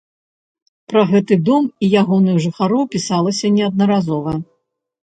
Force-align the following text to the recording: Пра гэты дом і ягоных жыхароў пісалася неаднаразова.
Пра 0.93 1.03
гэты 1.11 1.33
дом 1.51 1.69
і 1.75 1.85
ягоных 2.01 2.41
жыхароў 2.47 2.83
пісалася 2.97 3.55
неаднаразова. 3.61 4.33